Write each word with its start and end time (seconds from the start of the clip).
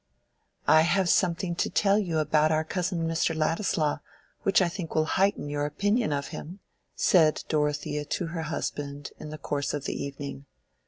"I 0.67 0.81
have 0.81 1.09
something 1.09 1.53
to 1.57 1.69
tell 1.69 1.99
you 1.99 2.17
about 2.17 2.51
our 2.51 2.63
cousin 2.63 3.07
Mr. 3.07 3.35
Ladislaw, 3.35 3.99
which 4.41 4.59
I 4.59 4.67
think 4.67 4.95
will 4.95 5.05
heighten 5.05 5.47
your 5.47 5.67
opinion 5.67 6.11
of 6.11 6.29
him," 6.29 6.59
said 6.95 7.43
Dorothea 7.47 8.03
to 8.05 8.25
her 8.33 8.41
husband 8.41 9.11
in 9.19 9.29
the 9.29 9.37
course 9.37 9.75
of 9.75 9.85
the 9.85 9.93
evening. 9.93 10.47